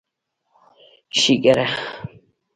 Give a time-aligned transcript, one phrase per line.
[1.19, 1.65] ښېګړه